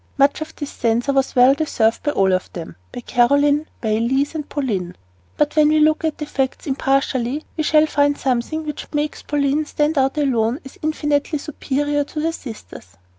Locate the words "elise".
3.97-4.33